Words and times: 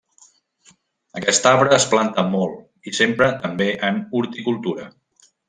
Aquest 1.19 1.49
arbre 1.49 1.75
es 1.77 1.85
planta 1.91 2.23
molt, 2.31 2.57
i 2.89 2.95
s'empra 3.01 3.29
també 3.45 3.69
en 3.93 4.01
horticultura. 4.23 4.91